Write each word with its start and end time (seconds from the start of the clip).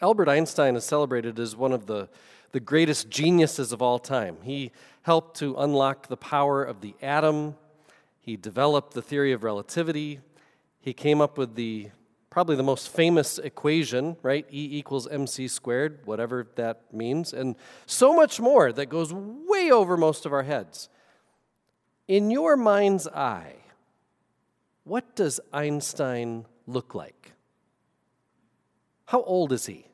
Albert 0.00 0.28
Einstein 0.28 0.76
is 0.76 0.84
celebrated 0.84 1.38
as 1.38 1.54
one 1.56 1.72
of 1.72 1.86
the, 1.86 2.08
the 2.52 2.60
greatest 2.60 3.08
geniuses 3.08 3.72
of 3.72 3.80
all 3.80 3.98
time. 3.98 4.36
He 4.42 4.72
helped 5.02 5.38
to 5.38 5.54
unlock 5.56 6.08
the 6.08 6.16
power 6.16 6.64
of 6.64 6.80
the 6.80 6.94
atom, 7.00 7.56
he 8.20 8.36
developed 8.36 8.94
the 8.94 9.02
theory 9.02 9.32
of 9.32 9.44
relativity, 9.44 10.20
he 10.80 10.92
came 10.92 11.20
up 11.20 11.38
with 11.38 11.54
the 11.54 11.90
probably 12.28 12.56
the 12.56 12.62
most 12.62 12.90
famous 12.90 13.38
equation, 13.38 14.14
right? 14.22 14.46
E 14.50 14.68
equals 14.78 15.08
mc 15.08 15.48
squared, 15.48 16.00
whatever 16.04 16.46
that 16.56 16.82
means, 16.92 17.32
and 17.32 17.56
so 17.86 18.14
much 18.14 18.38
more 18.38 18.72
that 18.72 18.86
goes 18.86 19.10
way 19.12 19.70
over 19.70 19.96
most 19.96 20.26
of 20.26 20.32
our 20.32 20.42
heads. 20.42 20.90
In 22.08 22.30
your 22.30 22.56
mind's 22.56 23.08
eye, 23.08 23.54
what 24.84 25.16
does 25.16 25.40
Einstein 25.52 26.44
look 26.66 26.94
like? 26.94 27.32
How 29.06 29.22
old 29.22 29.52
is 29.52 29.66
he? 29.66 29.86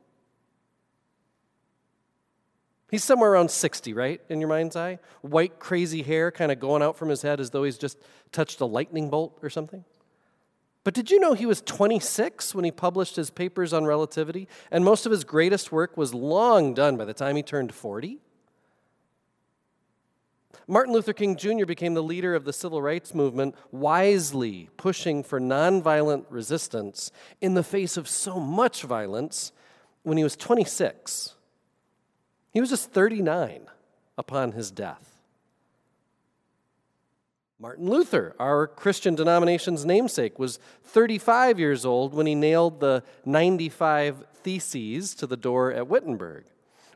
He's 2.91 3.05
somewhere 3.05 3.33
around 3.33 3.51
60, 3.51 3.95
right, 3.95 4.21
in 4.29 4.39
your 4.39 4.51
mind's 4.51 4.77
eye? 4.77 4.99
White, 5.23 5.59
crazy 5.59 6.03
hair 6.03 6.31
kind 6.31 6.53
of 6.53 6.61
going 6.61 6.83
out 6.83 6.99
from 6.99 7.09
his 7.09 7.23
head 7.23 7.41
as 7.41 7.51
though 7.51 7.65
he's 7.65 7.79
just 7.79 7.99
touched 8.33 8.61
a 8.61 8.67
lightning 8.67 9.09
bolt 9.09 9.39
or 9.43 9.49
something. 9.49 9.85
But 10.85 10.95
did 10.95 11.11
you 11.11 11.21
know 11.21 11.33
he 11.33 11.47
was 11.47 11.63
26 11.63 12.55
when 12.55 12.65
he 12.65 12.71
published 12.71 13.17
his 13.17 13.31
papers 13.31 13.73
on 13.73 13.87
relativity? 13.87 14.49
And 14.71 14.85
most 14.85 15.07
of 15.07 15.13
his 15.13 15.25
greatest 15.25 15.73
work 15.73 15.97
was 15.97 16.13
long 16.13 16.75
done 16.75 16.97
by 16.97 17.05
the 17.05 17.15
time 17.15 17.37
he 17.37 17.43
turned 17.43 17.73
40? 17.73 18.19
Martin 20.67 20.93
Luther 20.93 21.13
King 21.13 21.37
Jr. 21.37 21.67
became 21.67 21.95
the 21.95 22.03
leader 22.03 22.35
of 22.35 22.45
the 22.45 22.53
civil 22.53 22.81
rights 22.81 23.15
movement, 23.15 23.55
wisely 23.71 24.69
pushing 24.77 25.23
for 25.23 25.41
nonviolent 25.41 26.25
resistance 26.31 27.11
in 27.41 27.55
the 27.55 27.63
face 27.63 27.97
of 27.97 28.09
so 28.09 28.39
much 28.39 28.83
violence 28.83 29.53
when 30.03 30.17
he 30.17 30.25
was 30.25 30.37
26. 30.37 31.35
He 32.53 32.61
was 32.61 32.71
just 32.71 32.91
39 32.93 33.67
upon 34.17 34.53
his 34.53 34.71
death. 34.71 35.09
Martin 37.59 37.89
Luther, 37.89 38.35
our 38.41 38.67
Christian 38.67 39.15
denomination's 39.15 39.85
namesake, 39.85 40.39
was 40.39 40.59
35 40.85 41.61
years 41.61 41.85
old 41.85 42.13
when 42.13 42.27
he 42.27 42.35
nailed 42.35 42.81
the 42.81 43.05
95 43.25 44.25
Theses 44.43 45.15
to 45.15 45.29
the 45.29 45.37
door 45.37 45.73
at 45.73 45.87
Wittenberg. 45.87 46.45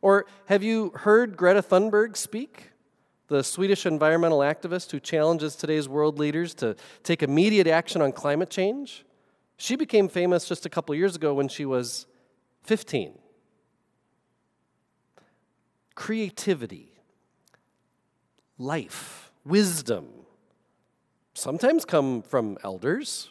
Or 0.03 0.27
have 0.47 0.65
you 0.65 0.91
heard 0.97 1.37
Greta 1.37 1.63
Thunberg 1.63 2.17
speak? 2.17 2.71
The 3.29 3.43
Swedish 3.43 3.87
environmental 3.87 4.39
activist 4.39 4.91
who 4.93 5.01
challenges 5.01 5.57
today's 5.57 5.89
world 5.89 6.19
leaders 6.19 6.55
to 6.55 6.77
take 7.03 7.23
immediate 7.23 7.67
action 7.67 8.01
on 8.01 8.13
climate 8.13 8.51
change. 8.51 9.05
She 9.57 9.75
became 9.75 10.09
famous 10.09 10.47
just 10.47 10.67
a 10.67 10.69
couple 10.69 10.95
years 10.95 11.17
ago 11.17 11.35
when 11.35 11.49
she 11.49 11.65
was 11.65 12.07
15 12.65 13.19
creativity, 15.95 16.93
life, 18.59 19.33
wisdom 19.47 20.07
sometimes 21.37 21.85
come 21.85 22.23
from 22.23 22.59
elders. 22.65 23.31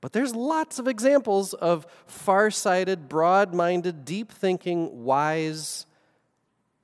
But 0.00 0.12
there's 0.12 0.34
lots 0.34 0.78
of 0.78 0.88
examples 0.88 1.52
of 1.52 1.86
far-sighted, 2.06 3.08
broad-minded, 3.08 4.04
deep-thinking, 4.04 5.04
wise 5.04 5.86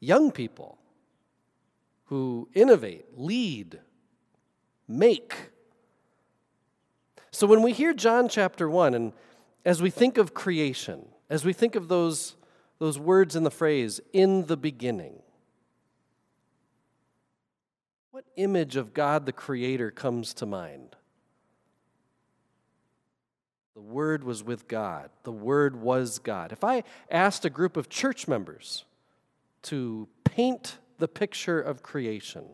young 0.01 0.31
people 0.31 0.79
who 2.07 2.49
innovate, 2.55 3.07
lead, 3.17 3.81
make. 4.89 5.53
So 7.31 7.47
when 7.47 7.63
we 7.63 7.73
hear 7.73 7.93
John 7.93 8.29
chapter 8.29 8.69
1 8.69 8.95
and 8.95 9.13
as 9.65 9.83
we 9.83 9.91
think 9.91 10.17
of 10.19 10.35
creation, 10.35 11.07
as 11.29 11.45
we 11.45 11.53
think 11.53 11.75
of 11.75 11.89
those 11.89 12.37
those 12.79 12.99
words 12.99 13.35
in 13.37 13.43
the 13.43 13.51
phrase, 13.51 14.01
in 14.13 14.47
the 14.47 14.57
beginning. 14.57 15.23
What 18.11 18.25
image 18.37 18.77
of 18.77 18.95
God 18.95 19.27
the 19.27 19.33
Creator 19.33 19.91
comes 19.91 20.35
to 20.35 20.47
mind? 20.47 20.97
The 23.75 23.81
Word 23.81 24.25
was 24.25 24.43
with 24.43 24.69
God. 24.69 25.11
The 25.25 25.33
Word 25.33 25.77
was 25.77 26.19
God. 26.19 26.53
If 26.53 26.65
I 26.65 26.83
asked 27.11 27.45
a 27.45 27.51
group 27.51 27.77
of 27.77 27.89
church 27.89 28.27
members 28.27 28.85
to 29.63 30.09
paint 30.25 30.79
the 30.99 31.09
picture 31.09 31.61
of 31.61 31.83
creation, 31.83 32.45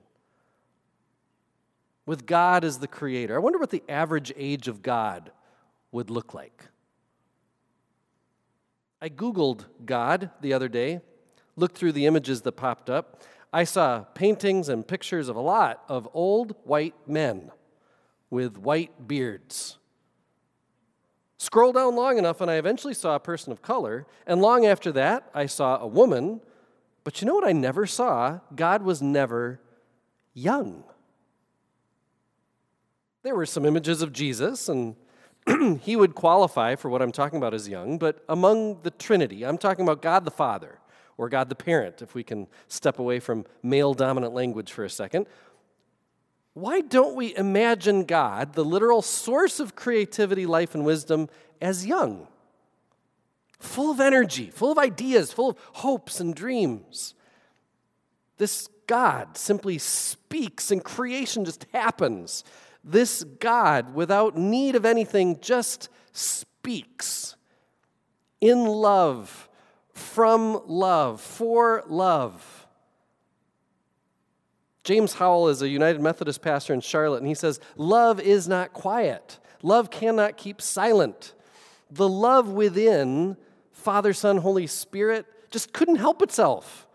with 2.05 2.27
God 2.27 2.65
as 2.65 2.79
the 2.79 2.89
Creator, 2.89 3.37
I 3.37 3.39
wonder 3.39 3.59
what 3.59 3.71
the 3.71 3.85
average 3.89 4.33
age 4.37 4.67
of 4.69 4.83
God 4.83 5.31
would 5.93 6.11
look 6.11 6.35
like. 6.35 6.65
I 9.01 9.09
Googled 9.09 9.67
God 9.85 10.31
the 10.41 10.53
other 10.53 10.69
day, 10.69 11.01
looked 11.57 11.77
through 11.77 11.93
the 11.93 12.07
images 12.07 12.43
that 12.43 12.53
popped 12.53 12.89
up. 12.91 13.23
I 13.53 13.65
saw 13.65 14.01
paintings 14.01 14.69
and 14.69 14.87
pictures 14.87 15.29
of 15.29 15.37
a 15.37 15.41
lot 15.41 15.85
of 15.89 16.09
old 16.15 16.57
white 16.65 16.95
men 17.07 17.51
with 18.31 18.57
white 18.57 19.07
beards. 19.07 19.79
Scroll 21.39 21.73
down 21.73 21.97
long 21.97 22.19
enough, 22.19 22.41
and 22.41 22.51
I 22.51 22.55
eventually 22.55 22.95
saw 22.95 23.17
a 23.17 23.21
person 23.21 23.53
of 23.53 23.61
color. 23.61 24.07
And 24.27 24.41
long 24.41 24.65
after 24.65 24.93
that, 24.93 25.29
I 25.35 25.47
saw 25.47 25.79
a 25.79 25.87
woman. 25.87 26.41
But 27.05 27.21
you 27.21 27.27
know 27.27 27.35
what 27.35 27.47
I 27.47 27.53
never 27.53 27.87
saw? 27.87 28.41
God 28.55 28.83
was 28.83 29.03
never 29.03 29.61
young. 30.35 30.85
There 33.23 33.35
were 33.35 33.47
some 33.47 33.65
images 33.65 34.03
of 34.03 34.13
Jesus 34.13 34.69
and 34.69 34.97
he 35.81 35.97
would 35.97 36.15
qualify 36.15 36.77
for 36.77 36.89
what 36.89 37.03
I'm 37.03 37.13
talking 37.13 37.37
about 37.37 37.55
as 37.55 37.69
young, 37.69 37.99
but 37.99 38.25
among 38.29 38.83
the 38.83 38.91
Trinity, 38.91 39.45
I'm 39.45 39.59
talking 39.59 39.85
about 39.85 40.03
God 40.03 40.25
the 40.25 40.31
Father 40.31 40.79
or 41.19 41.29
God 41.29 41.49
the 41.49 41.55
Parent, 41.55 42.03
if 42.03 42.15
we 42.15 42.23
can 42.23 42.47
step 42.69 42.99
away 42.99 43.21
from 43.21 43.45
male 43.63 43.95
dominant 43.95 44.35
language 44.35 44.73
for 44.73 44.85
a 44.85 44.91
second. 44.91 45.27
Why 46.55 46.81
don't 46.81 47.17
we 47.17 47.35
imagine 47.37 48.05
God, 48.05 48.53
the 48.53 48.65
literal 48.65 49.03
source 49.03 49.59
of 49.59 49.75
creativity, 49.75 50.47
life, 50.47 50.75
and 50.75 50.85
wisdom, 50.85 51.29
as 51.61 51.87
young? 51.87 52.29
Full 53.63 53.93
of 53.93 54.01
energy, 54.01 54.51
full 54.51 54.73
of 54.73 54.79
ideas, 54.79 55.33
full 55.33 55.51
of 55.51 55.57
hopes 55.75 56.19
and 56.19 56.35
dreams. 56.35 57.15
This 58.37 58.69
God 58.89 59.37
simply 59.37 59.79
speaks 59.79 60.73
and 60.73 60.83
creation 60.83 61.45
just 61.45 61.67
happens. 61.73 62.43
This 62.83 63.23
God, 63.23 63.95
without 63.95 64.37
need 64.37 64.75
of 64.75 64.85
anything, 64.85 65.39
just 65.41 65.89
speaks 66.11 67.37
in 68.41 68.65
love, 68.65 69.49
from 69.93 70.61
love, 70.67 71.21
for 71.21 71.85
love. 71.87 72.67
James 74.83 75.15
Howell 75.15 75.51
is 75.51 75.63
a 75.63 75.69
United 75.69 76.01
Methodist 76.01 76.43
pastor 76.43 76.75
in 76.75 76.81
Charlotte, 76.81 77.19
and 77.19 77.29
he 77.29 77.35
says, 77.35 77.61
Love 77.77 78.19
is 78.19 78.49
not 78.49 78.73
quiet. 78.73 79.39
Love 79.63 79.89
cannot 79.89 80.37
keep 80.37 80.61
silent. 80.61 81.33
The 81.93 82.09
love 82.09 82.49
within 82.49 83.37
Father, 83.83 84.13
Son, 84.13 84.39
Holy 84.39 84.67
Spirit 84.67 85.27
just 85.51 85.73
couldn't 85.73 85.97
help 85.97 86.23
itself. 86.23 86.87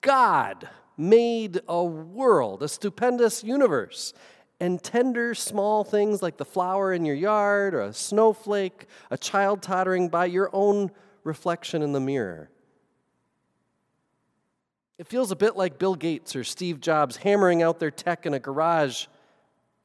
God 0.00 0.68
made 0.96 1.60
a 1.68 1.82
world, 1.82 2.62
a 2.62 2.68
stupendous 2.68 3.42
universe, 3.42 4.14
and 4.60 4.82
tender 4.82 5.34
small 5.34 5.82
things 5.84 6.22
like 6.22 6.36
the 6.36 6.44
flower 6.44 6.92
in 6.92 7.04
your 7.04 7.16
yard 7.16 7.74
or 7.74 7.82
a 7.82 7.92
snowflake, 7.92 8.86
a 9.10 9.18
child 9.18 9.60
tottering 9.60 10.08
by, 10.08 10.26
your 10.26 10.48
own 10.52 10.90
reflection 11.24 11.82
in 11.82 11.92
the 11.92 12.00
mirror. 12.00 12.48
It 14.96 15.08
feels 15.08 15.32
a 15.32 15.36
bit 15.36 15.56
like 15.56 15.78
Bill 15.78 15.96
Gates 15.96 16.36
or 16.36 16.44
Steve 16.44 16.80
Jobs 16.80 17.16
hammering 17.16 17.62
out 17.62 17.80
their 17.80 17.90
tech 17.90 18.26
in 18.26 18.34
a 18.34 18.38
garage 18.38 19.06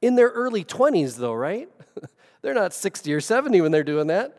in 0.02 0.16
their 0.16 0.30
early 0.30 0.64
20s, 0.64 1.18
though, 1.18 1.34
right? 1.34 1.70
they're 2.42 2.54
not 2.54 2.74
60 2.74 3.12
or 3.12 3.20
70 3.20 3.62
when 3.62 3.72
they're 3.72 3.84
doing 3.84 4.08
that. 4.08 4.38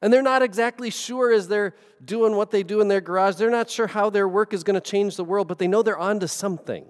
And 0.00 0.12
they're 0.12 0.22
not 0.22 0.42
exactly 0.42 0.90
sure 0.90 1.32
as 1.32 1.48
they're 1.48 1.74
doing 2.04 2.36
what 2.36 2.50
they 2.50 2.62
do 2.62 2.80
in 2.80 2.88
their 2.88 3.00
garage, 3.00 3.36
they're 3.36 3.50
not 3.50 3.68
sure 3.68 3.88
how 3.88 4.10
their 4.10 4.28
work 4.28 4.52
is 4.52 4.62
going 4.62 4.74
to 4.74 4.80
change 4.80 5.16
the 5.16 5.24
world, 5.24 5.48
but 5.48 5.58
they 5.58 5.66
know 5.66 5.82
they're 5.82 5.98
onto 5.98 6.26
something 6.26 6.84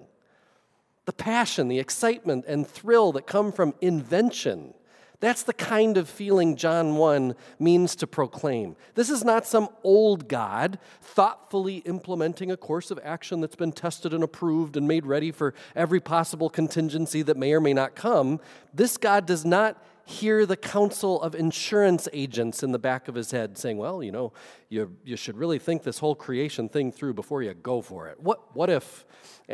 the 1.05 1.13
passion, 1.13 1.69
the 1.69 1.79
excitement, 1.79 2.45
and 2.47 2.67
thrill 2.67 3.11
that 3.13 3.25
come 3.25 3.51
from 3.51 3.73
invention. 3.81 4.75
That's 5.21 5.41
the 5.41 5.53
kind 5.53 5.97
of 5.97 6.07
feeling 6.07 6.55
John 6.55 6.97
1 6.97 7.35
means 7.57 7.95
to 7.95 8.05
proclaim. 8.07 8.75
This 8.93 9.09
is 9.09 9.23
not 9.23 9.47
some 9.47 9.69
old 9.83 10.29
God 10.29 10.77
thoughtfully 11.01 11.77
implementing 11.77 12.51
a 12.51 12.57
course 12.57 12.91
of 12.91 12.99
action 13.03 13.41
that's 13.41 13.55
been 13.55 13.71
tested 13.71 14.13
and 14.13 14.23
approved 14.23 14.77
and 14.77 14.87
made 14.87 15.05
ready 15.05 15.31
for 15.31 15.55
every 15.75 15.99
possible 15.99 16.49
contingency 16.49 17.23
that 17.23 17.37
may 17.37 17.53
or 17.53 17.59
may 17.59 17.73
not 17.73 17.95
come. 17.95 18.39
This 18.71 18.95
God 18.95 19.25
does 19.25 19.43
not 19.43 19.83
hear 20.09 20.45
the 20.45 20.57
counsel 20.57 21.21
of 21.21 21.35
insurance 21.35 22.07
agents 22.13 22.63
in 22.63 22.71
the 22.71 22.79
back 22.79 23.07
of 23.07 23.15
his 23.15 23.31
head 23.31 23.57
saying, 23.57 23.77
Well, 23.77 24.03
you 24.03 24.11
know, 24.11 24.33
you, 24.67 24.95
you 25.03 25.15
should 25.15 25.37
really 25.37 25.59
think 25.59 25.83
this 25.83 25.99
whole 25.99 26.15
creation 26.15 26.67
thing 26.67 26.91
through 26.91 27.13
before 27.13 27.43
you 27.43 27.53
go 27.53 27.81
for 27.81 28.07
it. 28.07 28.19
What, 28.19 28.55
what 28.55 28.69
if? 28.69 29.05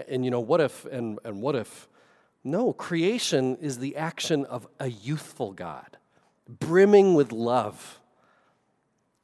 and 0.07 0.25
you 0.25 0.31
know, 0.31 0.39
what 0.39 0.61
if 0.61 0.85
and, 0.85 1.19
and 1.23 1.41
what 1.41 1.55
if? 1.55 1.87
No, 2.43 2.73
creation 2.73 3.57
is 3.57 3.79
the 3.79 3.95
action 3.95 4.45
of 4.45 4.67
a 4.79 4.89
youthful 4.89 5.53
God, 5.53 5.97
brimming 6.47 7.15
with 7.15 7.31
love. 7.31 7.99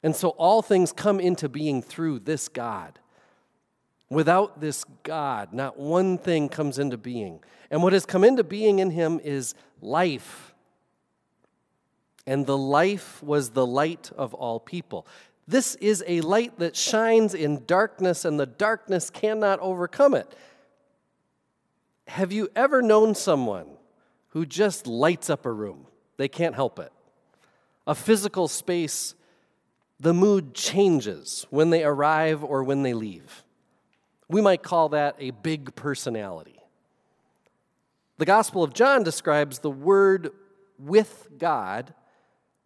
And 0.02 0.16
so 0.16 0.30
all 0.30 0.62
things 0.62 0.92
come 0.92 1.20
into 1.20 1.48
being 1.48 1.82
through 1.82 2.20
this 2.20 2.48
God. 2.48 2.98
Without 4.10 4.60
this 4.60 4.84
God, 5.04 5.52
not 5.52 5.78
one 5.78 6.18
thing 6.18 6.48
comes 6.48 6.78
into 6.78 6.98
being. 6.98 7.40
And 7.70 7.82
what 7.82 7.92
has 7.92 8.04
come 8.04 8.24
into 8.24 8.44
being 8.44 8.80
in 8.80 8.90
him 8.90 9.20
is 9.22 9.54
life. 9.80 10.51
And 12.26 12.46
the 12.46 12.58
life 12.58 13.22
was 13.22 13.50
the 13.50 13.66
light 13.66 14.10
of 14.16 14.34
all 14.34 14.60
people. 14.60 15.06
This 15.48 15.74
is 15.76 16.04
a 16.06 16.20
light 16.20 16.58
that 16.60 16.76
shines 16.76 17.34
in 17.34 17.64
darkness, 17.66 18.24
and 18.24 18.38
the 18.38 18.46
darkness 18.46 19.10
cannot 19.10 19.58
overcome 19.60 20.14
it. 20.14 20.32
Have 22.06 22.32
you 22.32 22.48
ever 22.54 22.80
known 22.82 23.14
someone 23.14 23.66
who 24.28 24.46
just 24.46 24.86
lights 24.86 25.30
up 25.30 25.46
a 25.46 25.52
room? 25.52 25.86
They 26.16 26.28
can't 26.28 26.54
help 26.54 26.78
it. 26.78 26.92
A 27.86 27.94
physical 27.94 28.46
space, 28.46 29.14
the 29.98 30.14
mood 30.14 30.54
changes 30.54 31.46
when 31.50 31.70
they 31.70 31.82
arrive 31.82 32.44
or 32.44 32.62
when 32.62 32.82
they 32.82 32.94
leave. 32.94 33.44
We 34.28 34.40
might 34.40 34.62
call 34.62 34.90
that 34.90 35.16
a 35.18 35.30
big 35.30 35.74
personality. 35.74 36.60
The 38.18 38.24
Gospel 38.24 38.62
of 38.62 38.72
John 38.72 39.02
describes 39.02 39.58
the 39.58 39.70
Word 39.70 40.30
with 40.78 41.28
God, 41.38 41.92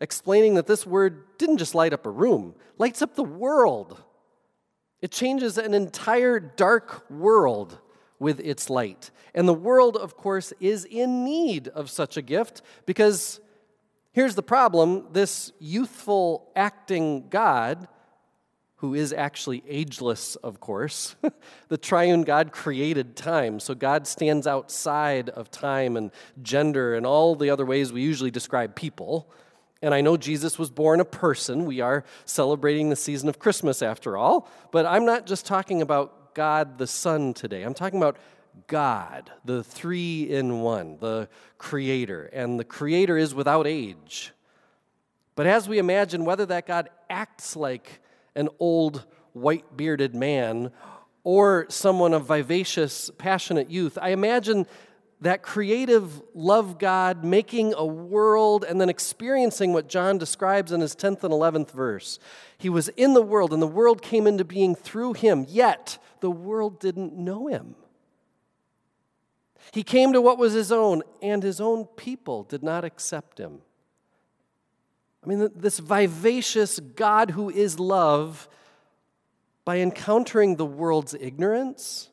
explaining 0.00 0.54
that 0.54 0.66
this 0.66 0.86
Word 0.86 1.24
didn't 1.38 1.58
just 1.58 1.74
light 1.74 1.92
up 1.92 2.06
a 2.06 2.10
room, 2.10 2.54
lights 2.78 3.02
up 3.02 3.14
the 3.14 3.24
world. 3.24 4.02
It 5.00 5.10
changes 5.10 5.58
an 5.58 5.74
entire 5.74 6.40
dark 6.40 7.08
world 7.10 7.78
with 8.18 8.40
its 8.40 8.70
light. 8.70 9.10
And 9.34 9.46
the 9.46 9.54
world, 9.54 9.96
of 9.96 10.16
course, 10.16 10.52
is 10.60 10.84
in 10.84 11.24
need 11.24 11.68
of 11.68 11.90
such 11.90 12.16
a 12.16 12.22
gift 12.22 12.62
because 12.86 13.40
here's 14.12 14.34
the 14.34 14.42
problem 14.42 15.06
this 15.12 15.52
youthful 15.58 16.50
acting 16.56 17.28
God, 17.28 17.88
who 18.76 18.94
is 18.94 19.12
actually 19.12 19.62
ageless, 19.66 20.36
of 20.36 20.60
course, 20.60 21.16
the 21.68 21.78
triune 21.78 22.22
God 22.22 22.52
created 22.52 23.16
time. 23.16 23.60
So 23.60 23.74
God 23.74 24.06
stands 24.06 24.46
outside 24.46 25.28
of 25.30 25.50
time 25.50 25.96
and 25.96 26.10
gender 26.42 26.94
and 26.94 27.06
all 27.06 27.34
the 27.34 27.50
other 27.50 27.64
ways 27.64 27.92
we 27.92 28.02
usually 28.02 28.30
describe 28.30 28.74
people. 28.74 29.30
And 29.86 29.94
I 29.94 30.00
know 30.00 30.16
Jesus 30.16 30.58
was 30.58 30.68
born 30.68 30.98
a 30.98 31.04
person. 31.04 31.64
We 31.64 31.80
are 31.80 32.02
celebrating 32.24 32.90
the 32.90 32.96
season 32.96 33.28
of 33.28 33.38
Christmas 33.38 33.82
after 33.82 34.16
all. 34.16 34.50
But 34.72 34.84
I'm 34.84 35.04
not 35.04 35.26
just 35.26 35.46
talking 35.46 35.80
about 35.80 36.34
God 36.34 36.76
the 36.76 36.88
Son 36.88 37.32
today. 37.32 37.62
I'm 37.62 37.72
talking 37.72 38.00
about 38.00 38.16
God, 38.66 39.30
the 39.44 39.62
three 39.62 40.28
in 40.28 40.58
one, 40.58 40.96
the 40.98 41.28
creator. 41.58 42.24
And 42.32 42.58
the 42.58 42.64
creator 42.64 43.16
is 43.16 43.32
without 43.32 43.68
age. 43.68 44.32
But 45.36 45.46
as 45.46 45.68
we 45.68 45.78
imagine 45.78 46.24
whether 46.24 46.46
that 46.46 46.66
God 46.66 46.90
acts 47.08 47.54
like 47.54 48.00
an 48.34 48.48
old 48.58 49.04
white 49.34 49.76
bearded 49.76 50.16
man 50.16 50.72
or 51.22 51.66
someone 51.68 52.12
of 52.12 52.26
vivacious, 52.26 53.12
passionate 53.18 53.70
youth, 53.70 53.98
I 54.02 54.08
imagine 54.08 54.66
that 55.20 55.42
creative 55.42 56.22
love 56.34 56.78
God 56.78 57.24
making 57.24 57.72
a 57.74 57.86
world 57.86 58.64
and 58.64 58.80
then 58.80 58.90
experiencing 58.90 59.72
what 59.72 59.88
John 59.88 60.18
describes 60.18 60.72
in 60.72 60.80
his 60.80 60.94
10th 60.94 61.24
and 61.24 61.32
11th 61.32 61.70
verse. 61.70 62.18
He 62.58 62.68
was 62.68 62.88
in 62.90 63.14
the 63.14 63.22
world, 63.22 63.52
and 63.52 63.62
the 63.62 63.66
world 63.66 64.02
came 64.02 64.26
into 64.26 64.44
being 64.44 64.74
through 64.74 65.14
him, 65.14 65.46
yet 65.48 65.98
the 66.20 66.30
world 66.30 66.80
didn't 66.80 67.14
know 67.14 67.46
him. 67.46 67.76
He 69.72 69.82
came 69.82 70.12
to 70.12 70.20
what 70.20 70.38
was 70.38 70.52
his 70.52 70.70
own, 70.70 71.02
and 71.22 71.42
his 71.42 71.60
own 71.60 71.86
people 71.86 72.44
did 72.44 72.62
not 72.62 72.84
accept 72.84 73.38
him. 73.38 73.60
I 75.24 75.28
mean, 75.28 75.50
this 75.56 75.78
vivacious 75.78 76.78
God 76.78 77.32
who 77.32 77.50
is 77.50 77.80
love, 77.80 78.48
by 79.64 79.78
encountering 79.78 80.56
the 80.56 80.66
world's 80.66 81.14
ignorance, 81.14 82.10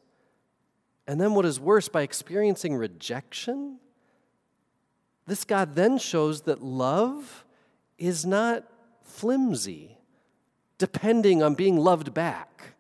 and 1.08 1.20
then 1.20 1.34
what 1.34 1.46
is 1.46 1.60
worse, 1.60 1.90
by 1.90 2.02
experiencing 2.02 2.76
rejection, 2.76 3.80
this 5.26 5.44
God 5.44 5.76
then 5.76 5.98
shows 5.98 6.42
that 6.42 6.64
love 6.64 7.46
is 7.98 8.26
not 8.26 8.64
flimsy, 9.04 9.98
depending 10.78 11.44
on 11.44 11.56
being 11.56 11.78
loved 11.78 12.14
back. 12.14 12.76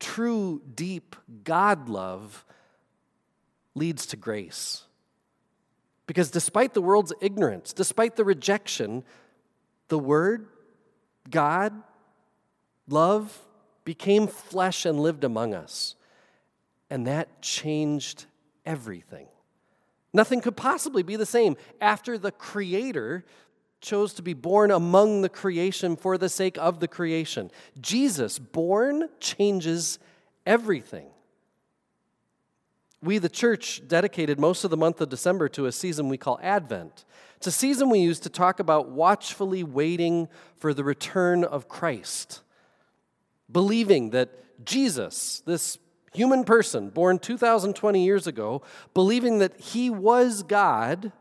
True, 0.00 0.62
deep 0.74 1.14
God 1.44 1.88
love 1.88 2.44
leads 3.74 4.06
to 4.06 4.16
grace. 4.16 4.84
Because 6.06 6.30
despite 6.30 6.74
the 6.74 6.82
world's 6.82 7.12
ignorance, 7.20 7.72
despite 7.72 8.16
the 8.16 8.24
rejection, 8.24 9.04
the 9.88 9.98
Word, 9.98 10.48
God, 11.30 11.72
love, 12.88 13.38
became 13.84 14.26
flesh 14.26 14.84
and 14.84 15.00
lived 15.00 15.24
among 15.24 15.54
us. 15.54 15.94
And 16.92 17.06
that 17.06 17.40
changed 17.40 18.26
everything. 18.66 19.26
Nothing 20.12 20.42
could 20.42 20.58
possibly 20.58 21.02
be 21.02 21.16
the 21.16 21.24
same 21.24 21.56
after 21.80 22.18
the 22.18 22.30
Creator 22.30 23.24
chose 23.80 24.12
to 24.12 24.20
be 24.20 24.34
born 24.34 24.70
among 24.70 25.22
the 25.22 25.30
creation 25.30 25.96
for 25.96 26.18
the 26.18 26.28
sake 26.28 26.58
of 26.58 26.80
the 26.80 26.86
creation. 26.86 27.50
Jesus, 27.80 28.38
born, 28.38 29.08
changes 29.20 29.98
everything. 30.44 31.06
We, 33.02 33.16
the 33.16 33.30
church, 33.30 33.80
dedicated 33.88 34.38
most 34.38 34.62
of 34.62 34.70
the 34.70 34.76
month 34.76 35.00
of 35.00 35.08
December 35.08 35.48
to 35.48 35.64
a 35.64 35.72
season 35.72 36.10
we 36.10 36.18
call 36.18 36.38
Advent. 36.42 37.06
It's 37.38 37.46
a 37.46 37.52
season 37.52 37.88
we 37.88 38.00
use 38.00 38.20
to 38.20 38.28
talk 38.28 38.60
about 38.60 38.90
watchfully 38.90 39.64
waiting 39.64 40.28
for 40.56 40.74
the 40.74 40.84
return 40.84 41.42
of 41.42 41.68
Christ, 41.68 42.42
believing 43.50 44.10
that 44.10 44.28
Jesus, 44.66 45.42
this 45.46 45.78
human 46.12 46.44
person 46.44 46.90
born 46.90 47.18
2,020 47.18 48.04
years 48.04 48.26
ago, 48.26 48.62
believing 48.94 49.38
that 49.38 49.58
he 49.58 49.90
was 49.90 50.42
God, 50.42 51.12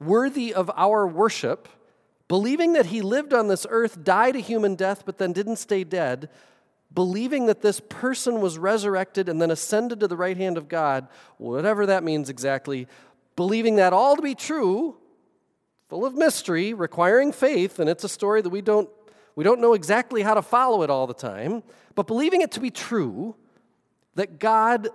worthy 0.00 0.54
of 0.54 0.70
our 0.74 1.06
worship, 1.06 1.68
believing 2.28 2.72
that 2.74 2.86
he 2.86 3.00
lived 3.00 3.32
on 3.32 3.48
this 3.48 3.66
earth, 3.70 4.04
died 4.04 4.36
a 4.36 4.40
human 4.40 4.74
death, 4.74 5.02
but 5.04 5.18
then 5.18 5.32
didn't 5.32 5.56
stay 5.56 5.84
dead, 5.84 6.28
believing 6.92 7.46
that 7.46 7.62
this 7.62 7.80
person 7.80 8.40
was 8.40 8.58
resurrected 8.58 9.28
and 9.28 9.40
then 9.40 9.50
ascended 9.50 10.00
to 10.00 10.08
the 10.08 10.16
right 10.16 10.36
hand 10.36 10.56
of 10.56 10.68
God, 10.68 11.08
whatever 11.36 11.86
that 11.86 12.04
means 12.04 12.30
exactly, 12.30 12.86
believing 13.36 13.76
that 13.76 13.92
all 13.92 14.16
to 14.16 14.22
be 14.22 14.34
true, 14.34 14.96
full 15.88 16.04
of 16.04 16.14
mystery, 16.14 16.74
requiring 16.74 17.32
faith, 17.32 17.78
and 17.78 17.88
it's 17.88 18.04
a 18.04 18.08
story 18.08 18.42
that 18.42 18.50
we 18.50 18.60
don't, 18.60 18.88
we 19.36 19.44
don't 19.44 19.60
know 19.60 19.74
exactly 19.74 20.22
how 20.22 20.34
to 20.34 20.42
follow 20.42 20.82
it 20.82 20.90
all 20.90 21.06
the 21.06 21.14
time, 21.14 21.62
but 21.94 22.06
believing 22.06 22.40
it 22.40 22.52
to 22.52 22.60
be 22.60 22.70
true, 22.70 23.34
that 24.18 24.40
God, 24.40 24.88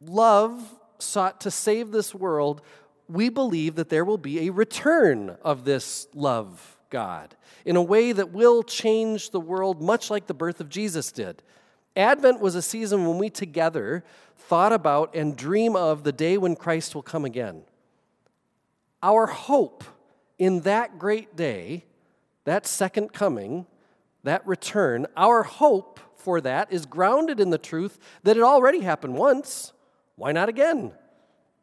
love, 0.00 0.58
sought 0.98 1.42
to 1.42 1.50
save 1.50 1.90
this 1.90 2.14
world, 2.14 2.62
we 3.06 3.28
believe 3.28 3.74
that 3.74 3.90
there 3.90 4.06
will 4.06 4.16
be 4.16 4.46
a 4.46 4.52
return 4.52 5.36
of 5.42 5.66
this 5.66 6.06
love 6.14 6.78
God 6.88 7.36
in 7.66 7.76
a 7.76 7.82
way 7.82 8.10
that 8.12 8.32
will 8.32 8.62
change 8.62 9.30
the 9.30 9.40
world, 9.40 9.82
much 9.82 10.10
like 10.10 10.28
the 10.28 10.34
birth 10.34 10.60
of 10.60 10.70
Jesus 10.70 11.12
did. 11.12 11.42
Advent 11.94 12.40
was 12.40 12.54
a 12.54 12.62
season 12.62 13.06
when 13.06 13.18
we 13.18 13.28
together 13.28 14.02
thought 14.38 14.72
about 14.72 15.14
and 15.14 15.36
dream 15.36 15.76
of 15.76 16.02
the 16.02 16.12
day 16.12 16.38
when 16.38 16.56
Christ 16.56 16.94
will 16.94 17.02
come 17.02 17.26
again. 17.26 17.64
Our 19.02 19.26
hope 19.26 19.84
in 20.38 20.60
that 20.60 20.98
great 20.98 21.36
day, 21.36 21.84
that 22.44 22.66
second 22.66 23.12
coming, 23.12 23.66
that 24.22 24.46
return, 24.46 25.06
our 25.18 25.42
hope 25.42 26.00
for 26.22 26.40
that 26.40 26.72
is 26.72 26.86
grounded 26.86 27.40
in 27.40 27.50
the 27.50 27.58
truth 27.58 27.98
that 28.22 28.36
it 28.36 28.42
already 28.42 28.80
happened 28.80 29.14
once. 29.14 29.72
Why 30.16 30.32
not 30.32 30.48
again? 30.48 30.92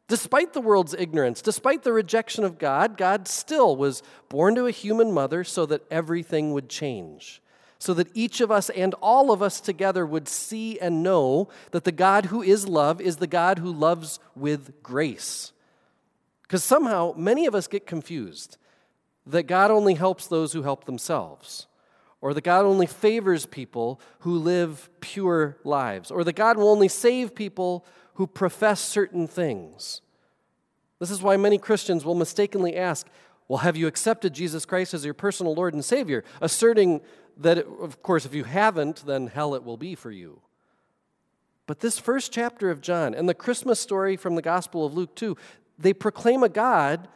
Despite 0.08 0.52
the 0.52 0.60
world's 0.60 0.94
ignorance, 0.94 1.40
despite 1.40 1.84
the 1.84 1.92
rejection 1.92 2.42
of 2.42 2.58
God, 2.58 2.96
God 2.96 3.28
still 3.28 3.76
was 3.76 4.02
born 4.28 4.56
to 4.56 4.66
a 4.66 4.72
human 4.72 5.12
mother 5.12 5.44
so 5.44 5.66
that 5.66 5.84
everything 5.90 6.52
would 6.52 6.68
change. 6.68 7.40
So 7.78 7.94
that 7.94 8.08
each 8.12 8.40
of 8.40 8.50
us 8.50 8.70
and 8.70 8.92
all 8.94 9.30
of 9.30 9.40
us 9.40 9.60
together 9.60 10.04
would 10.04 10.28
see 10.28 10.78
and 10.80 11.02
know 11.02 11.48
that 11.70 11.84
the 11.84 11.92
God 11.92 12.26
who 12.26 12.42
is 12.42 12.68
love 12.68 13.00
is 13.00 13.16
the 13.16 13.26
God 13.26 13.60
who 13.60 13.72
loves 13.72 14.18
with 14.34 14.82
grace. 14.82 15.52
Because 16.42 16.64
somehow 16.64 17.14
many 17.16 17.46
of 17.46 17.54
us 17.54 17.68
get 17.68 17.86
confused 17.86 18.58
that 19.24 19.44
God 19.44 19.70
only 19.70 19.94
helps 19.94 20.26
those 20.26 20.52
who 20.52 20.62
help 20.62 20.84
themselves, 20.84 21.68
or 22.20 22.34
that 22.34 22.42
God 22.42 22.64
only 22.64 22.86
favors 22.86 23.46
people 23.46 24.00
who 24.20 24.38
live 24.38 24.90
pure 25.00 25.56
lives, 25.64 26.10
or 26.10 26.22
that 26.24 26.34
God 26.34 26.56
will 26.58 26.68
only 26.68 26.88
save 26.88 27.34
people 27.34 27.84
who 28.14 28.26
profess 28.26 28.80
certain 28.80 29.26
things. 29.26 30.02
This 30.98 31.10
is 31.10 31.22
why 31.22 31.36
many 31.36 31.56
Christians 31.56 32.04
will 32.04 32.14
mistakenly 32.14 32.76
ask, 32.76 33.06
Well, 33.48 33.58
have 33.58 33.76
you 33.76 33.86
accepted 33.86 34.34
Jesus 34.34 34.66
Christ 34.66 34.92
as 34.92 35.04
your 35.04 35.14
personal 35.14 35.54
Lord 35.54 35.72
and 35.72 35.84
Savior? 35.84 36.24
Asserting 36.42 37.00
that, 37.38 37.58
of 37.58 38.02
course, 38.02 38.26
if 38.26 38.34
you 38.34 38.44
haven't, 38.44 39.06
then 39.06 39.28
hell 39.28 39.54
it 39.54 39.64
will 39.64 39.78
be 39.78 39.94
for 39.94 40.10
you. 40.10 40.42
But 41.66 41.80
this 41.80 41.98
first 41.98 42.32
chapter 42.32 42.70
of 42.70 42.80
John 42.80 43.14
and 43.14 43.28
the 43.28 43.34
Christmas 43.34 43.80
story 43.80 44.16
from 44.16 44.34
the 44.34 44.42
Gospel 44.42 44.84
of 44.84 44.92
Luke, 44.92 45.14
too, 45.14 45.36
they 45.78 45.94
proclaim 45.94 46.42
a 46.42 46.48
God 46.48 47.08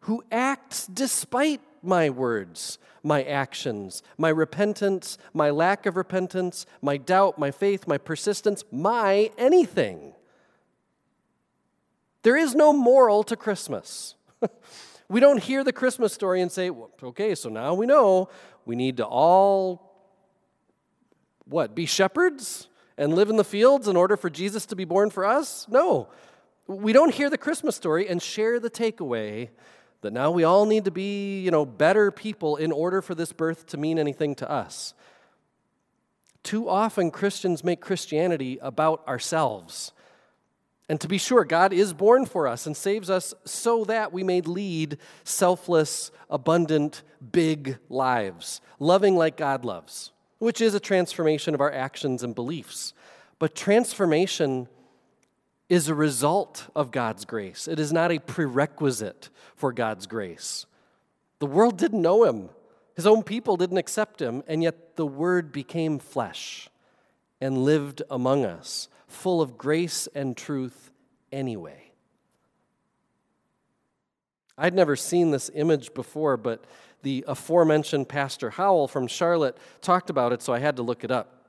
who 0.00 0.22
acts 0.30 0.86
despite 0.86 1.60
my 1.86 2.10
words, 2.10 2.78
my 3.02 3.22
actions, 3.22 4.02
my 4.18 4.28
repentance, 4.28 5.16
my 5.32 5.50
lack 5.50 5.86
of 5.86 5.96
repentance, 5.96 6.66
my 6.82 6.96
doubt, 6.96 7.38
my 7.38 7.50
faith, 7.50 7.86
my 7.86 7.98
persistence, 7.98 8.64
my 8.72 9.30
anything. 9.38 10.12
There 12.22 12.36
is 12.36 12.54
no 12.54 12.72
moral 12.72 13.22
to 13.24 13.36
Christmas. 13.36 14.16
we 15.08 15.20
don't 15.20 15.42
hear 15.42 15.62
the 15.62 15.72
Christmas 15.72 16.12
story 16.12 16.40
and 16.40 16.50
say, 16.50 16.70
well, 16.70 16.90
okay, 17.02 17.34
so 17.34 17.48
now 17.48 17.74
we 17.74 17.86
know 17.86 18.28
we 18.64 18.74
need 18.74 18.96
to 18.96 19.06
all, 19.06 19.94
what, 21.44 21.74
be 21.74 21.86
shepherds 21.86 22.68
and 22.98 23.14
live 23.14 23.30
in 23.30 23.36
the 23.36 23.44
fields 23.44 23.86
in 23.86 23.96
order 23.96 24.16
for 24.16 24.28
Jesus 24.28 24.66
to 24.66 24.76
be 24.76 24.84
born 24.84 25.10
for 25.10 25.24
us? 25.24 25.66
No. 25.68 26.08
We 26.66 26.92
don't 26.92 27.14
hear 27.14 27.30
the 27.30 27.38
Christmas 27.38 27.76
story 27.76 28.08
and 28.08 28.20
share 28.20 28.58
the 28.58 28.70
takeaway 28.70 29.50
that 30.06 30.12
now 30.12 30.30
we 30.30 30.44
all 30.44 30.64
need 30.64 30.86
to 30.86 30.90
be, 30.90 31.40
you 31.40 31.50
know, 31.50 31.66
better 31.66 32.10
people 32.10 32.56
in 32.56 32.72
order 32.72 33.02
for 33.02 33.14
this 33.14 33.32
birth 33.32 33.66
to 33.66 33.76
mean 33.76 33.98
anything 33.98 34.34
to 34.36 34.50
us. 34.50 34.94
Too 36.42 36.68
often 36.68 37.10
Christians 37.10 37.62
make 37.62 37.80
Christianity 37.80 38.58
about 38.62 39.06
ourselves 39.06 39.92
and 40.88 41.00
to 41.00 41.08
be 41.08 41.18
sure, 41.18 41.44
God 41.44 41.72
is 41.72 41.92
born 41.92 42.26
for 42.26 42.46
us 42.46 42.66
and 42.66 42.76
saves 42.76 43.10
us 43.10 43.34
so 43.44 43.84
that 43.84 44.12
we 44.12 44.22
may 44.22 44.40
lead 44.40 44.98
selfless, 45.24 46.12
abundant, 46.30 47.02
big 47.32 47.78
lives, 47.88 48.60
loving 48.78 49.16
like 49.16 49.36
God 49.36 49.64
loves, 49.64 50.12
which 50.38 50.60
is 50.60 50.74
a 50.74 50.80
transformation 50.80 51.54
of 51.54 51.60
our 51.60 51.72
actions 51.72 52.22
and 52.22 52.34
beliefs. 52.34 52.94
But 53.38 53.56
transformation 53.56 54.68
is 55.68 55.88
a 55.88 55.94
result 55.94 56.66
of 56.74 56.90
God's 56.90 57.24
grace, 57.24 57.66
it 57.68 57.80
is 57.80 57.92
not 57.92 58.12
a 58.12 58.18
prerequisite 58.18 59.30
for 59.54 59.72
God's 59.72 60.06
grace. 60.06 60.66
The 61.38 61.46
world 61.46 61.76
didn't 61.76 62.02
know 62.02 62.24
him, 62.24 62.50
his 62.94 63.06
own 63.06 63.22
people 63.22 63.56
didn't 63.56 63.76
accept 63.76 64.22
him, 64.22 64.42
and 64.46 64.62
yet 64.62 64.96
the 64.96 65.06
Word 65.06 65.52
became 65.52 65.98
flesh 65.98 66.70
and 67.40 67.58
lived 67.58 68.02
among 68.10 68.44
us 68.44 68.88
full 69.06 69.42
of 69.42 69.58
grace 69.58 70.08
and 70.14 70.36
truth 70.36 70.90
anyway. 71.30 71.92
I'd 74.58 74.74
never 74.74 74.96
seen 74.96 75.30
this 75.30 75.50
image 75.54 75.92
before, 75.92 76.38
but 76.38 76.64
the 77.02 77.24
aforementioned 77.28 78.08
Pastor 78.08 78.50
Howell 78.50 78.88
from 78.88 79.06
Charlotte 79.06 79.58
talked 79.82 80.08
about 80.08 80.32
it, 80.32 80.40
so 80.40 80.54
I 80.54 80.58
had 80.58 80.76
to 80.76 80.82
look 80.82 81.04
it 81.04 81.10
up. 81.10 81.44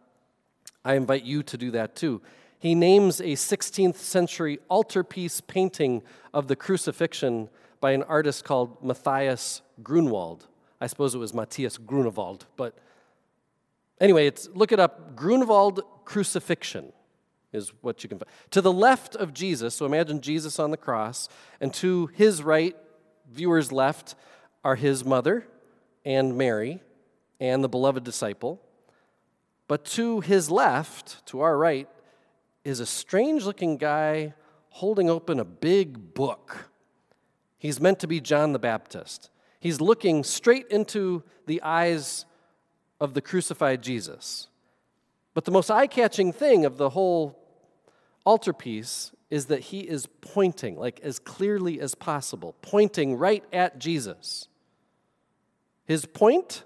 I 0.83 0.95
invite 0.95 1.23
you 1.23 1.43
to 1.43 1.57
do 1.57 1.71
that 1.71 1.95
too. 1.95 2.21
He 2.59 2.73
names 2.73 3.19
a 3.19 3.33
16th 3.33 3.97
century 3.97 4.59
altarpiece 4.69 5.41
painting 5.41 6.01
of 6.33 6.47
the 6.47 6.55
crucifixion 6.55 7.49
by 7.79 7.91
an 7.91 8.03
artist 8.03 8.43
called 8.43 8.83
Matthias 8.83 9.61
Grunewald. 9.83 10.47
I 10.81 10.87
suppose 10.87 11.13
it 11.13 11.19
was 11.19 11.33
Matthias 11.33 11.77
Grunewald, 11.77 12.45
but 12.55 12.75
anyway, 13.99 14.27
it's, 14.27 14.49
look 14.53 14.71
it 14.71 14.79
up 14.79 15.15
Grunewald 15.15 15.81
crucifixion 16.05 16.93
is 17.53 17.71
what 17.81 18.03
you 18.03 18.09
can 18.09 18.19
find. 18.19 18.29
To 18.51 18.61
the 18.61 18.71
left 18.71 19.15
of 19.15 19.33
Jesus, 19.33 19.75
so 19.75 19.85
imagine 19.85 20.21
Jesus 20.21 20.59
on 20.59 20.71
the 20.71 20.77
cross, 20.77 21.29
and 21.61 21.73
to 21.75 22.07
his 22.07 22.43
right, 22.43 22.75
viewers 23.31 23.71
left, 23.71 24.15
are 24.63 24.75
his 24.75 25.05
mother 25.05 25.47
and 26.05 26.37
Mary 26.37 26.81
and 27.39 27.63
the 27.63 27.69
beloved 27.69 28.03
disciple. 28.03 28.61
But 29.67 29.85
to 29.85 30.21
his 30.21 30.49
left, 30.49 31.25
to 31.27 31.41
our 31.41 31.57
right, 31.57 31.87
is 32.67 32.81
a 32.81 32.85
strange 32.85 33.45
looking 33.45 33.77
guy 33.77 34.33
holding 34.69 35.09
open 35.09 35.39
a 35.39 35.45
big 35.45 36.13
book. 36.13 36.69
He's 37.57 37.79
meant 37.79 37.99
to 37.99 38.07
be 38.07 38.19
John 38.19 38.51
the 38.51 38.59
Baptist. 38.59 39.29
He's 39.59 39.79
looking 39.79 40.23
straight 40.23 40.67
into 40.67 41.23
the 41.45 41.61
eyes 41.61 42.25
of 42.99 43.13
the 43.13 43.21
crucified 43.21 43.81
Jesus. 43.81 44.49
But 45.33 45.45
the 45.45 45.51
most 45.51 45.71
eye 45.71 45.87
catching 45.87 46.33
thing 46.33 46.65
of 46.65 46.77
the 46.77 46.89
whole 46.89 47.39
altarpiece 48.25 49.13
is 49.29 49.45
that 49.45 49.61
he 49.61 49.79
is 49.79 50.05
pointing, 50.19 50.77
like 50.77 50.99
as 51.01 51.19
clearly 51.19 51.79
as 51.79 51.95
possible, 51.95 52.53
pointing 52.61 53.15
right 53.15 53.45
at 53.53 53.79
Jesus. 53.79 54.49
His 55.85 56.05
point 56.05 56.63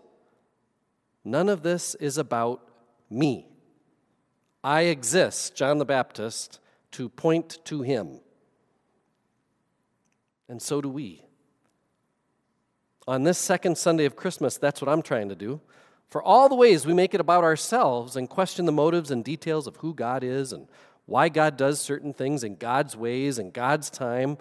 none 1.24 1.48
of 1.48 1.62
this 1.62 1.94
is 1.96 2.18
about 2.18 2.68
me. 3.08 3.51
I 4.64 4.82
exist, 4.82 5.56
John 5.56 5.78
the 5.78 5.86
Baptist, 5.86 6.60
to 6.92 7.10
point 7.10 7.60
to 7.66 7.82
him. 7.82 8.20
And 10.48 10.62
so 10.62 10.82
do 10.82 10.90
we. 10.90 11.24
On 13.08 13.24
this 13.24 13.38
second 13.38 13.78
Sunday 13.78 14.06
of 14.06 14.16
Christmas, 14.16 14.58
that's 14.58 14.82
what 14.82 14.90
I'm 14.90 15.02
trying 15.02 15.30
to 15.30 15.36
do. 15.36 15.62
For 16.08 16.22
all 16.22 16.50
the 16.50 16.56
ways 16.56 16.86
we 16.86 16.94
make 16.94 17.14
it 17.14 17.22
about 17.22 17.44
ourselves 17.44 18.16
and 18.16 18.30
question 18.30 18.66
the 18.66 18.72
motives 18.72 19.12
and 19.12 19.24
details 19.24 19.66
of 19.66 19.78
who 19.78 19.94
God 19.94 20.24
is 20.24 20.52
and 20.52 20.68
why 21.06 21.30
God 21.30 21.58
does 21.58 21.80
certain 21.80 22.14
things 22.14 22.44
in 22.44 22.56
God's 22.56 22.96
ways 22.96 23.40
and 23.40 23.54
God's 23.54 23.90
time, 23.90 24.38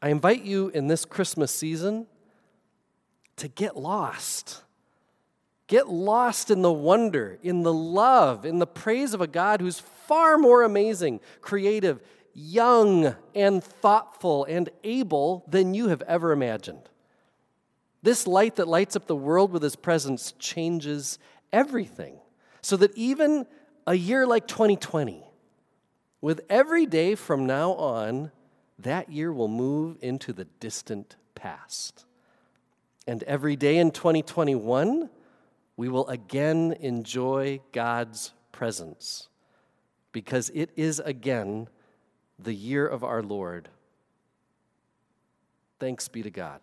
I 0.00 0.10
invite 0.10 0.44
you 0.44 0.68
in 0.68 0.86
this 0.86 1.04
Christmas 1.04 1.50
season 1.52 2.06
to 3.36 3.48
get 3.48 3.76
lost. 3.76 4.62
Get 5.74 5.88
lost 5.88 6.52
in 6.52 6.62
the 6.62 6.72
wonder, 6.72 7.36
in 7.42 7.64
the 7.64 7.72
love, 7.72 8.46
in 8.46 8.60
the 8.60 8.64
praise 8.66 9.12
of 9.12 9.20
a 9.20 9.26
God 9.26 9.60
who's 9.60 9.80
far 9.80 10.38
more 10.38 10.62
amazing, 10.62 11.18
creative, 11.40 12.00
young, 12.32 13.16
and 13.34 13.60
thoughtful 13.60 14.44
and 14.44 14.70
able 14.84 15.44
than 15.48 15.74
you 15.74 15.88
have 15.88 16.00
ever 16.02 16.30
imagined. 16.30 16.88
This 18.04 18.28
light 18.28 18.54
that 18.54 18.68
lights 18.68 18.94
up 18.94 19.08
the 19.08 19.16
world 19.16 19.50
with 19.50 19.64
his 19.64 19.74
presence 19.74 20.30
changes 20.38 21.18
everything. 21.52 22.20
So 22.62 22.76
that 22.76 22.96
even 22.96 23.44
a 23.84 23.96
year 23.96 24.28
like 24.28 24.46
2020, 24.46 25.24
with 26.20 26.42
every 26.48 26.86
day 26.86 27.16
from 27.16 27.46
now 27.46 27.72
on, 27.72 28.30
that 28.78 29.10
year 29.10 29.32
will 29.32 29.48
move 29.48 29.96
into 30.00 30.32
the 30.32 30.44
distant 30.60 31.16
past. 31.34 32.04
And 33.08 33.24
every 33.24 33.56
day 33.56 33.78
in 33.78 33.90
2021, 33.90 35.10
we 35.76 35.88
will 35.88 36.06
again 36.08 36.76
enjoy 36.80 37.60
God's 37.72 38.32
presence 38.52 39.28
because 40.12 40.50
it 40.54 40.70
is 40.76 41.00
again 41.00 41.68
the 42.38 42.54
year 42.54 42.86
of 42.86 43.02
our 43.02 43.22
Lord. 43.22 43.68
Thanks 45.80 46.08
be 46.08 46.22
to 46.22 46.30
God. 46.30 46.60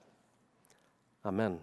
Amen. 1.25 1.60